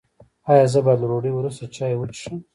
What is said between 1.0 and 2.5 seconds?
له ډوډۍ وروسته چای وڅښم؟